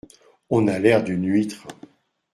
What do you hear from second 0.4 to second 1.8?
On a l’air d’une huître!